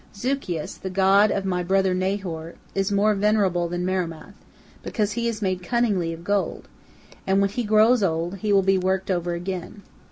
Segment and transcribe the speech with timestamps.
[0.15, 4.33] Zucheus, the god of my brother Nahor, is more venerable than Marumath,
[4.81, 6.67] because he is made cunningly of gold,
[7.27, 9.83] and when he grows old, he will be worked over again.